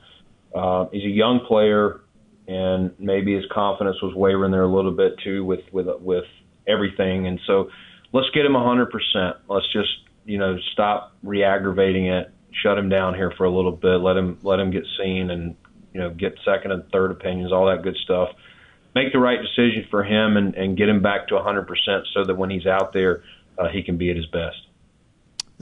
uh, 0.53 0.87
he's 0.91 1.05
a 1.05 1.09
young 1.09 1.41
player, 1.47 2.01
and 2.47 2.91
maybe 2.99 3.35
his 3.35 3.45
confidence 3.51 4.01
was 4.01 4.13
wavering 4.15 4.51
there 4.51 4.63
a 4.63 4.73
little 4.73 4.91
bit 4.91 5.13
too 5.23 5.45
with 5.45 5.61
with 5.71 5.87
with 6.01 6.25
everything. 6.67 7.27
And 7.27 7.39
so, 7.47 7.69
let's 8.11 8.29
get 8.31 8.45
him 8.45 8.55
a 8.55 8.59
100%. 8.59 8.89
Let's 9.47 9.71
just 9.71 9.89
you 10.25 10.37
know 10.37 10.57
stop 10.73 11.15
re-aggravating 11.23 12.07
it, 12.07 12.31
shut 12.51 12.77
him 12.77 12.89
down 12.89 13.15
here 13.15 13.31
for 13.37 13.45
a 13.45 13.51
little 13.51 13.71
bit, 13.71 13.97
let 14.01 14.17
him 14.17 14.39
let 14.43 14.59
him 14.59 14.71
get 14.71 14.83
seen, 15.01 15.29
and 15.31 15.55
you 15.93 16.01
know 16.01 16.09
get 16.09 16.37
second 16.43 16.71
and 16.71 16.83
third 16.91 17.11
opinions, 17.11 17.51
all 17.53 17.67
that 17.67 17.83
good 17.83 17.97
stuff. 18.03 18.29
Make 18.95 19.13
the 19.13 19.19
right 19.19 19.39
decision 19.39 19.85
for 19.91 20.03
him 20.03 20.35
and, 20.35 20.55
and 20.55 20.75
get 20.75 20.89
him 20.89 21.03
back 21.03 21.27
to 21.27 21.35
100% 21.35 21.67
so 22.11 22.25
that 22.25 22.35
when 22.35 22.49
he's 22.49 22.65
out 22.65 22.91
there 22.91 23.21
uh, 23.59 23.67
he 23.69 23.83
can 23.83 23.97
be 23.97 24.09
at 24.09 24.15
his 24.15 24.25
best. 24.27 24.57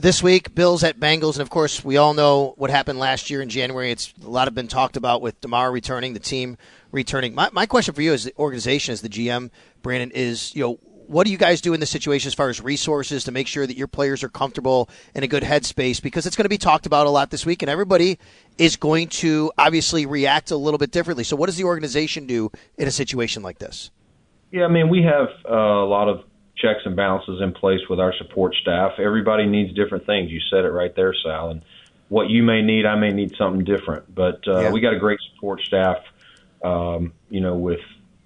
This 0.00 0.22
week, 0.22 0.54
Bills 0.54 0.84
at 0.84 1.00
Bengals, 1.00 1.34
and 1.34 1.42
of 1.42 1.50
course, 1.50 1.84
we 1.84 1.96
all 1.96 2.14
know 2.14 2.54
what 2.56 2.70
happened 2.70 3.00
last 3.00 3.30
year 3.30 3.42
in 3.42 3.48
January. 3.48 3.90
It's 3.90 4.14
a 4.24 4.28
lot 4.28 4.46
have 4.46 4.54
been 4.54 4.68
talked 4.68 4.96
about 4.96 5.20
with 5.22 5.40
Damar 5.40 5.72
returning, 5.72 6.14
the 6.14 6.20
team 6.20 6.56
returning. 6.92 7.34
My, 7.34 7.48
my 7.52 7.66
question 7.66 7.94
for 7.94 8.02
you 8.02 8.12
as 8.12 8.22
the 8.24 8.32
organization, 8.38 8.92
as 8.92 9.00
the 9.00 9.08
GM, 9.08 9.50
Brandon, 9.82 10.12
is 10.12 10.54
you 10.54 10.62
know 10.62 10.78
what 11.08 11.24
do 11.24 11.32
you 11.32 11.38
guys 11.38 11.62
do 11.62 11.72
in 11.72 11.80
this 11.80 11.90
situation 11.90 12.28
as 12.28 12.34
far 12.34 12.50
as 12.50 12.60
resources 12.60 13.24
to 13.24 13.32
make 13.32 13.46
sure 13.46 13.66
that 13.66 13.76
your 13.76 13.86
players 13.86 14.22
are 14.22 14.28
comfortable 14.28 14.90
in 15.14 15.22
a 15.22 15.26
good 15.26 15.42
headspace? 15.42 16.02
Because 16.02 16.26
it's 16.26 16.36
going 16.36 16.44
to 16.44 16.50
be 16.50 16.58
talked 16.58 16.84
about 16.84 17.06
a 17.06 17.10
lot 17.10 17.30
this 17.30 17.46
week, 17.46 17.62
and 17.62 17.70
everybody 17.70 18.18
is 18.58 18.76
going 18.76 19.08
to 19.08 19.50
obviously 19.56 20.04
react 20.04 20.50
a 20.50 20.56
little 20.56 20.78
bit 20.78 20.90
differently. 20.90 21.24
So, 21.24 21.34
what 21.34 21.46
does 21.46 21.56
the 21.56 21.64
organization 21.64 22.26
do 22.26 22.52
in 22.76 22.86
a 22.86 22.90
situation 22.90 23.42
like 23.42 23.58
this? 23.58 23.90
Yeah, 24.52 24.64
I 24.64 24.68
mean, 24.68 24.90
we 24.90 25.02
have 25.02 25.28
uh, 25.48 25.54
a 25.54 25.88
lot 25.88 26.08
of 26.08 26.24
checks 26.60 26.80
and 26.84 26.96
balances 26.96 27.40
in 27.40 27.52
place 27.52 27.80
with 27.88 28.00
our 28.00 28.12
support 28.18 28.54
staff. 28.60 28.92
Everybody 28.98 29.46
needs 29.46 29.74
different 29.74 30.06
things. 30.06 30.30
You 30.30 30.40
said 30.50 30.64
it 30.64 30.70
right 30.70 30.94
there, 30.94 31.14
Sal. 31.24 31.50
And 31.50 31.62
what 32.08 32.28
you 32.28 32.42
may 32.42 32.62
need, 32.62 32.84
I 32.84 32.96
may 32.96 33.10
need 33.10 33.34
something 33.36 33.64
different. 33.64 34.12
But 34.14 34.46
uh, 34.46 34.60
yeah. 34.60 34.72
we 34.72 34.80
got 34.80 34.94
a 34.94 34.98
great 34.98 35.20
support 35.32 35.60
staff. 35.62 35.98
Um, 36.62 37.12
you 37.30 37.40
know, 37.40 37.56
with 37.56 37.80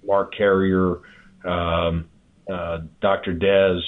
Mark 0.04 0.34
Carrier, 0.34 1.00
um, 1.44 2.08
uh, 2.50 2.78
Dr. 3.00 3.34
Dez, 3.34 3.80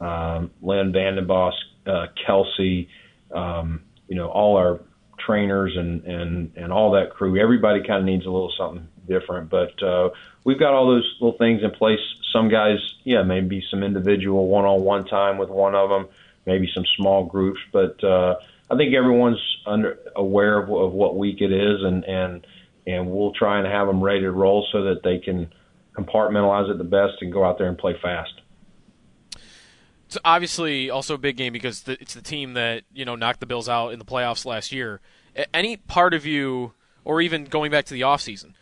um, 0.00 0.50
Len 0.60 0.92
Vandenbosch, 0.92 1.54
uh, 1.86 2.06
Kelsey, 2.26 2.88
um, 3.34 3.82
you 4.06 4.16
know, 4.16 4.28
all 4.28 4.56
our 4.56 4.80
trainers 5.18 5.74
and, 5.76 6.04
and, 6.04 6.52
and 6.56 6.72
all 6.72 6.92
that 6.92 7.10
crew. 7.10 7.40
Everybody 7.40 7.80
kind 7.80 8.00
of 8.00 8.04
needs 8.04 8.26
a 8.26 8.30
little 8.30 8.52
something 8.58 8.86
different, 9.08 9.50
but 9.50 9.82
uh, 9.82 10.10
we've 10.44 10.58
got 10.58 10.74
all 10.74 10.86
those 10.86 11.16
little 11.20 11.38
things 11.38 11.62
in 11.62 11.70
place. 11.70 12.00
Some 12.32 12.48
guys, 12.48 12.78
yeah, 13.04 13.22
maybe 13.22 13.64
some 13.70 13.82
individual 13.82 14.48
one-on-one 14.48 15.06
time 15.06 15.38
with 15.38 15.48
one 15.48 15.74
of 15.74 15.88
them, 15.88 16.08
maybe 16.46 16.68
some 16.74 16.84
small 16.96 17.24
groups, 17.24 17.60
but 17.72 18.02
uh, 18.04 18.36
I 18.70 18.76
think 18.76 18.94
everyone's 18.94 19.40
under 19.66 19.98
aware 20.14 20.58
of, 20.58 20.70
of 20.70 20.92
what 20.92 21.16
week 21.16 21.40
it 21.40 21.52
is, 21.52 21.82
and 21.82 22.04
and 22.04 22.46
and 22.86 23.10
we'll 23.10 23.32
try 23.32 23.58
and 23.58 23.66
have 23.66 23.86
them 23.86 24.02
ready 24.02 24.20
to 24.20 24.30
roll 24.30 24.66
so 24.72 24.84
that 24.84 25.02
they 25.02 25.18
can 25.18 25.52
compartmentalize 25.94 26.70
it 26.70 26.78
the 26.78 26.84
best 26.84 27.20
and 27.20 27.32
go 27.32 27.44
out 27.44 27.58
there 27.58 27.68
and 27.68 27.76
play 27.76 27.94
fast. 28.00 28.32
It's 30.06 30.16
obviously 30.24 30.88
also 30.88 31.14
a 31.14 31.18
big 31.18 31.36
game 31.36 31.52
because 31.52 31.86
it's 31.86 32.14
the 32.14 32.22
team 32.22 32.54
that 32.54 32.84
you 32.92 33.04
know 33.04 33.14
knocked 33.14 33.40
the 33.40 33.46
Bills 33.46 33.68
out 33.68 33.92
in 33.92 33.98
the 33.98 34.04
playoffs 34.04 34.44
last 34.44 34.72
year. 34.72 35.00
Any 35.52 35.76
part 35.76 36.14
of 36.14 36.26
you, 36.26 36.72
or 37.04 37.20
even 37.20 37.44
going 37.44 37.70
back 37.70 37.84
to 37.86 37.94
the 37.94 38.00
offseason, 38.02 38.54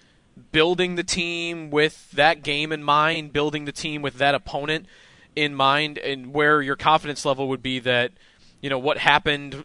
building 0.52 0.96
the 0.96 1.04
team 1.04 1.70
with 1.70 2.10
that 2.12 2.42
game 2.42 2.72
in 2.72 2.82
mind, 2.82 3.32
building 3.32 3.64
the 3.64 3.72
team 3.72 4.02
with 4.02 4.14
that 4.18 4.34
opponent 4.34 4.86
in 5.34 5.54
mind, 5.54 5.98
and 5.98 6.32
where 6.32 6.62
your 6.62 6.76
confidence 6.76 7.24
level 7.24 7.48
would 7.48 7.62
be 7.62 7.78
that 7.80 8.12
you 8.60 8.70
know 8.70 8.78
what 8.78 8.98
happened 8.98 9.64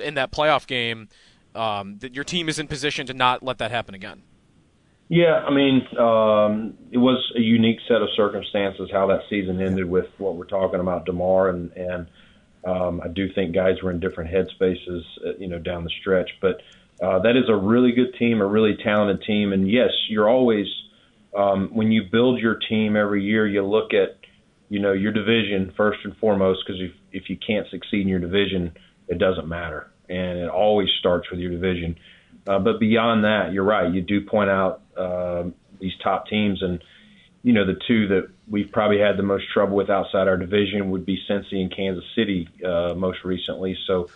in 0.00 0.14
that 0.14 0.32
playoff 0.32 0.66
game, 0.66 1.08
um, 1.54 1.98
that 1.98 2.14
your 2.14 2.24
team 2.24 2.48
is 2.48 2.58
in 2.58 2.66
position 2.66 3.06
to 3.06 3.14
not 3.14 3.42
let 3.42 3.58
that 3.58 3.70
happen 3.70 3.94
again. 3.94 4.22
Yeah, 5.08 5.44
I 5.46 5.52
mean, 5.52 5.86
um, 5.98 6.74
it 6.90 6.98
was 6.98 7.32
a 7.36 7.40
unique 7.40 7.78
set 7.86 8.00
of 8.00 8.08
circumstances 8.16 8.88
how 8.90 9.06
that 9.08 9.20
season 9.28 9.60
ended 9.60 9.88
with 9.88 10.06
what 10.18 10.36
we're 10.36 10.46
talking 10.46 10.80
about, 10.80 11.04
Damar, 11.04 11.50
and 11.50 11.70
and 11.72 12.06
um, 12.64 13.00
I 13.04 13.08
do 13.08 13.32
think 13.32 13.54
guys 13.54 13.82
were 13.82 13.90
in 13.90 14.00
different 14.00 14.30
headspaces, 14.30 15.02
uh, 15.24 15.36
you 15.38 15.48
know, 15.48 15.58
down 15.58 15.84
the 15.84 15.90
stretch. 16.00 16.30
But 16.40 16.62
uh, 17.02 17.18
that 17.20 17.36
is 17.36 17.48
a 17.48 17.56
really 17.56 17.92
good 17.92 18.14
team, 18.18 18.40
a 18.40 18.46
really 18.46 18.76
talented 18.82 19.26
team, 19.26 19.52
and 19.52 19.70
yes, 19.70 19.90
you're 20.08 20.28
always 20.28 20.66
um, 21.36 21.70
when 21.72 21.90
you 21.90 22.04
build 22.10 22.38
your 22.38 22.54
team 22.54 22.96
every 22.96 23.24
year, 23.24 23.46
you 23.46 23.64
look 23.64 23.92
at 23.92 24.18
you 24.68 24.80
know 24.80 24.92
your 24.92 25.12
division 25.12 25.72
first 25.76 26.00
and 26.04 26.16
foremost 26.16 26.64
because 26.66 26.80
if 26.80 26.92
if 27.12 27.30
you 27.30 27.36
can't 27.36 27.68
succeed 27.70 28.02
in 28.02 28.08
your 28.08 28.20
division, 28.20 28.72
it 29.08 29.18
doesn't 29.18 29.48
matter, 29.48 29.90
and 30.08 30.38
it 30.38 30.48
always 30.48 30.88
starts 30.98 31.30
with 31.30 31.40
your 31.40 31.50
division. 31.50 31.96
Uh, 32.46 32.58
but 32.58 32.78
beyond 32.78 33.24
that, 33.24 33.52
you're 33.52 33.64
right. 33.64 33.92
You 33.92 34.02
do 34.02 34.20
point 34.20 34.50
out 34.50 34.82
uh, 34.96 35.44
these 35.80 35.92
top 36.02 36.26
teams, 36.28 36.62
and 36.62 36.82
you 37.42 37.52
know 37.52 37.66
the 37.66 37.78
two 37.86 38.08
that 38.08 38.28
we've 38.48 38.70
probably 38.70 39.00
had 39.00 39.16
the 39.16 39.22
most 39.22 39.44
trouble 39.52 39.76
with 39.76 39.90
outside 39.90 40.28
our 40.28 40.36
division 40.36 40.90
would 40.90 41.06
be 41.06 41.18
Cincy 41.28 41.60
and 41.60 41.74
Kansas 41.74 42.04
City 42.14 42.48
uh, 42.64 42.94
most 42.94 43.24
recently. 43.24 43.76
So, 43.86 44.08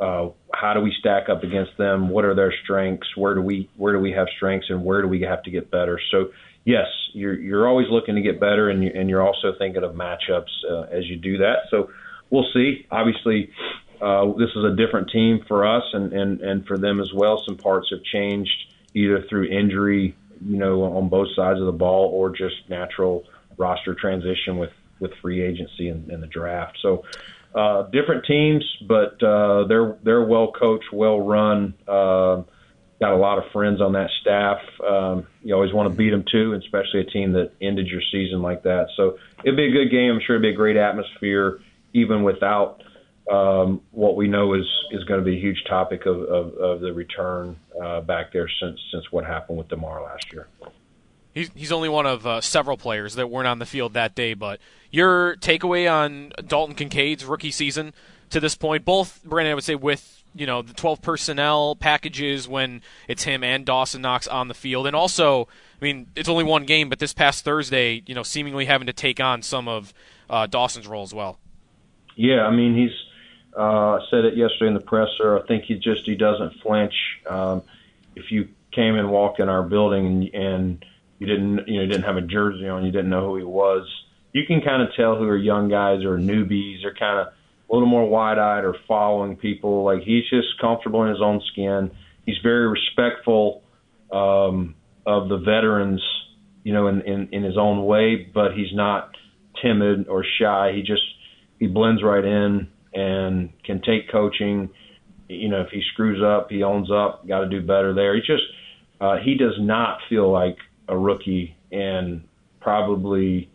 uh, 0.00 0.30
how 0.52 0.74
do 0.74 0.80
we 0.80 0.92
stack 0.98 1.28
up 1.28 1.42
against 1.42 1.76
them? 1.78 2.08
What 2.08 2.24
are 2.24 2.34
their 2.34 2.52
strengths? 2.64 3.16
Where 3.16 3.34
do 3.34 3.42
we 3.42 3.70
where 3.76 3.92
do 3.92 4.00
we 4.00 4.12
have 4.12 4.26
strengths, 4.36 4.68
and 4.70 4.84
where 4.84 5.02
do 5.02 5.08
we 5.08 5.20
have 5.22 5.42
to 5.44 5.50
get 5.50 5.70
better? 5.70 6.00
So, 6.10 6.30
yes, 6.64 6.86
you're 7.12 7.38
you're 7.38 7.68
always 7.68 7.88
looking 7.90 8.16
to 8.16 8.22
get 8.22 8.40
better, 8.40 8.68
and 8.68 8.82
you, 8.82 8.90
and 8.94 9.08
you're 9.08 9.22
also 9.22 9.52
thinking 9.58 9.84
of 9.84 9.94
matchups 9.94 10.50
uh, 10.68 10.82
as 10.90 11.06
you 11.06 11.16
do 11.16 11.38
that. 11.38 11.66
So, 11.70 11.90
we'll 12.30 12.48
see. 12.52 12.86
Obviously, 12.90 13.50
uh, 14.00 14.32
this 14.36 14.50
is 14.56 14.64
a 14.64 14.74
different 14.74 15.10
team 15.10 15.44
for 15.46 15.64
us 15.64 15.84
and, 15.92 16.12
and, 16.12 16.40
and 16.40 16.66
for 16.66 16.76
them 16.76 17.00
as 17.00 17.12
well. 17.14 17.40
Some 17.46 17.56
parts 17.56 17.90
have 17.90 18.02
changed 18.02 18.50
either 18.94 19.24
through 19.28 19.44
injury, 19.44 20.16
you 20.44 20.56
know, 20.56 20.82
on 20.82 21.08
both 21.08 21.28
sides 21.36 21.60
of 21.60 21.66
the 21.66 21.72
ball 21.72 22.06
or 22.06 22.30
just 22.30 22.68
natural 22.68 23.24
roster 23.56 23.94
transition 23.94 24.56
with, 24.56 24.72
with 24.98 25.12
free 25.22 25.42
agency 25.42 25.88
and, 25.88 26.10
and 26.10 26.20
the 26.20 26.26
draft. 26.26 26.78
So, 26.82 27.04
uh, 27.54 27.82
different 27.90 28.24
teams, 28.26 28.64
but 28.86 29.22
uh, 29.22 29.64
they're 29.68 29.96
they're 30.02 30.24
well 30.24 30.52
coached, 30.52 30.92
well 30.92 31.20
run. 31.20 31.74
Uh, 31.86 32.42
got 33.00 33.12
a 33.12 33.16
lot 33.16 33.38
of 33.38 33.44
friends 33.52 33.80
on 33.80 33.92
that 33.92 34.10
staff. 34.20 34.60
Um, 34.86 35.26
you 35.42 35.54
always 35.54 35.72
want 35.72 35.90
to 35.90 35.96
beat 35.96 36.10
them 36.10 36.24
too, 36.30 36.52
especially 36.54 37.00
a 37.00 37.04
team 37.04 37.32
that 37.32 37.52
ended 37.60 37.88
your 37.88 38.00
season 38.12 38.42
like 38.42 38.62
that. 38.62 38.88
So 38.96 39.18
it'd 39.42 39.56
be 39.56 39.66
a 39.66 39.72
good 39.72 39.90
game. 39.90 40.12
I'm 40.12 40.20
sure 40.24 40.36
it'd 40.36 40.42
be 40.42 40.50
a 40.50 40.56
great 40.56 40.76
atmosphere, 40.76 41.60
even 41.92 42.22
without 42.22 42.82
um, 43.30 43.80
what 43.90 44.16
we 44.16 44.28
know 44.28 44.54
is 44.54 44.66
is 44.92 45.04
going 45.04 45.20
to 45.20 45.24
be 45.24 45.36
a 45.36 45.40
huge 45.40 45.64
topic 45.68 46.06
of, 46.06 46.22
of, 46.22 46.54
of 46.54 46.80
the 46.80 46.92
return 46.92 47.56
uh, 47.82 48.00
back 48.00 48.32
there 48.32 48.48
since 48.60 48.78
since 48.92 49.10
what 49.10 49.24
happened 49.24 49.58
with 49.58 49.68
Damar 49.68 50.02
last 50.02 50.32
year. 50.32 50.46
He's 51.34 51.50
he's 51.54 51.72
only 51.72 51.88
one 51.88 52.06
of 52.06 52.26
uh, 52.26 52.40
several 52.40 52.76
players 52.76 53.14
that 53.14 53.30
weren't 53.30 53.48
on 53.48 53.58
the 53.58 53.66
field 53.66 53.94
that 53.94 54.14
day. 54.14 54.34
But 54.34 54.60
your 54.90 55.36
takeaway 55.36 55.90
on 55.90 56.32
Dalton 56.46 56.74
Kincaid's 56.74 57.24
rookie 57.24 57.50
season 57.50 57.94
to 58.30 58.40
this 58.40 58.54
point, 58.54 58.84
both 58.84 59.22
Brandon, 59.24 59.52
I 59.52 59.54
would 59.54 59.64
say, 59.64 59.74
with 59.74 60.22
you 60.34 60.46
know 60.46 60.62
the 60.62 60.74
12 60.74 61.00
personnel 61.02 61.76
packages 61.76 62.48
when 62.48 62.82
it's 63.08 63.24
him 63.24 63.42
and 63.42 63.64
Dawson 63.64 64.02
Knox 64.02 64.26
on 64.26 64.48
the 64.48 64.54
field, 64.54 64.86
and 64.86 64.96
also, 64.96 65.48
I 65.80 65.84
mean, 65.84 66.08
it's 66.16 66.28
only 66.28 66.44
one 66.44 66.64
game, 66.64 66.88
but 66.88 66.98
this 66.98 67.12
past 67.12 67.44
Thursday, 67.44 68.02
you 68.06 68.14
know, 68.14 68.22
seemingly 68.22 68.66
having 68.66 68.86
to 68.86 68.92
take 68.92 69.20
on 69.20 69.42
some 69.42 69.68
of 69.68 69.94
uh, 70.28 70.46
Dawson's 70.46 70.86
role 70.86 71.02
as 71.02 71.14
well. 71.14 71.38
Yeah, 72.14 72.44
I 72.46 72.50
mean, 72.50 72.76
he's 72.76 72.92
uh, 73.56 74.00
said 74.10 74.24
it 74.24 74.36
yesterday 74.36 74.68
in 74.68 74.74
the 74.74 74.80
presser. 74.80 75.38
I 75.38 75.46
think 75.46 75.64
he 75.64 75.76
just 75.76 76.04
he 76.04 76.14
doesn't 76.14 76.60
flinch. 76.60 76.94
Um, 77.26 77.62
if 78.16 78.30
you 78.30 78.48
came 78.70 78.96
and 78.96 79.10
walked 79.10 79.40
in 79.40 79.48
our 79.48 79.62
building 79.62 80.30
and, 80.32 80.34
and 80.34 80.84
you 81.22 81.28
didn't 81.28 81.68
you 81.68 81.80
know 81.80 81.86
didn't 81.86 82.02
have 82.02 82.16
a 82.16 82.20
jersey 82.20 82.68
on, 82.68 82.84
you 82.84 82.90
didn't 82.90 83.08
know 83.08 83.28
who 83.28 83.36
he 83.36 83.44
was. 83.44 83.86
You 84.32 84.42
can 84.44 84.60
kind 84.60 84.82
of 84.82 84.88
tell 84.96 85.14
who 85.14 85.28
are 85.28 85.36
young 85.36 85.68
guys 85.68 86.04
or 86.04 86.18
newbies. 86.18 86.82
They're 86.82 86.94
kind 86.94 87.20
of 87.20 87.28
a 87.28 87.72
little 87.72 87.86
more 87.86 88.08
wide-eyed 88.08 88.64
or 88.64 88.74
following 88.88 89.36
people. 89.36 89.84
Like 89.84 90.02
he's 90.02 90.28
just 90.28 90.48
comfortable 90.60 91.04
in 91.04 91.10
his 91.10 91.22
own 91.22 91.40
skin. 91.52 91.92
He's 92.26 92.38
very 92.42 92.66
respectful 92.66 93.62
um, 94.10 94.74
of 95.06 95.28
the 95.28 95.36
veterans, 95.36 96.02
you 96.64 96.72
know, 96.72 96.88
in, 96.88 97.02
in 97.02 97.28
in 97.30 97.44
his 97.44 97.56
own 97.56 97.84
way. 97.84 98.28
But 98.34 98.54
he's 98.54 98.74
not 98.74 99.14
timid 99.62 100.08
or 100.08 100.24
shy. 100.40 100.72
He 100.74 100.82
just 100.82 101.04
he 101.60 101.68
blends 101.68 102.02
right 102.02 102.24
in 102.24 102.66
and 102.92 103.50
can 103.62 103.80
take 103.80 104.10
coaching. 104.10 104.70
You 105.28 105.50
know, 105.50 105.60
if 105.60 105.68
he 105.70 105.82
screws 105.92 106.20
up, 106.20 106.50
he 106.50 106.64
owns 106.64 106.90
up. 106.90 107.28
Got 107.28 107.42
to 107.42 107.48
do 107.48 107.60
better 107.60 107.94
there. 107.94 108.16
He 108.16 108.22
just 108.22 108.42
uh, 109.00 109.18
he 109.24 109.36
does 109.36 109.54
not 109.60 109.98
feel 110.08 110.28
like 110.32 110.56
a 110.92 110.98
rookie, 110.98 111.56
and 111.72 112.22
probably, 112.60 113.50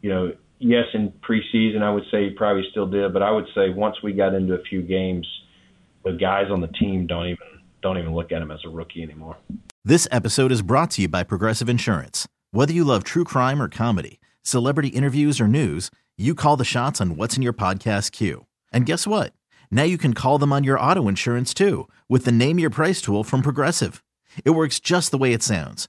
you 0.00 0.10
know, 0.10 0.32
yes, 0.58 0.86
in 0.94 1.12
preseason 1.28 1.82
I 1.82 1.92
would 1.92 2.04
say 2.10 2.24
he 2.24 2.30
probably 2.30 2.64
still 2.70 2.86
did, 2.86 3.12
but 3.12 3.22
I 3.22 3.30
would 3.30 3.46
say 3.54 3.70
once 3.70 3.96
we 4.02 4.12
got 4.12 4.34
into 4.34 4.54
a 4.54 4.62
few 4.62 4.82
games, 4.82 5.26
the 6.04 6.12
guys 6.12 6.46
on 6.50 6.60
the 6.60 6.68
team 6.68 7.06
don't 7.06 7.26
even 7.26 7.46
don't 7.82 7.98
even 7.98 8.14
look 8.14 8.32
at 8.32 8.42
him 8.42 8.50
as 8.50 8.60
a 8.64 8.68
rookie 8.68 9.02
anymore. 9.02 9.36
This 9.84 10.08
episode 10.10 10.50
is 10.50 10.62
brought 10.62 10.90
to 10.92 11.02
you 11.02 11.08
by 11.08 11.22
Progressive 11.22 11.68
Insurance. 11.68 12.26
Whether 12.50 12.72
you 12.72 12.84
love 12.84 13.04
true 13.04 13.24
crime 13.24 13.62
or 13.62 13.68
comedy, 13.68 14.18
celebrity 14.42 14.88
interviews 14.88 15.40
or 15.40 15.46
news, 15.46 15.90
you 16.16 16.34
call 16.34 16.56
the 16.56 16.64
shots 16.64 17.00
on 17.00 17.16
what's 17.16 17.36
in 17.36 17.42
your 17.42 17.52
podcast 17.52 18.10
queue. 18.12 18.46
And 18.72 18.86
guess 18.86 19.06
what? 19.06 19.32
Now 19.70 19.84
you 19.84 19.98
can 19.98 20.14
call 20.14 20.38
them 20.38 20.52
on 20.52 20.64
your 20.64 20.80
auto 20.80 21.06
insurance 21.06 21.54
too 21.54 21.88
with 22.08 22.24
the 22.24 22.32
Name 22.32 22.58
Your 22.58 22.70
Price 22.70 23.00
tool 23.00 23.22
from 23.22 23.42
Progressive. 23.42 24.02
It 24.44 24.50
works 24.50 24.80
just 24.80 25.10
the 25.10 25.18
way 25.18 25.32
it 25.32 25.42
sounds. 25.42 25.88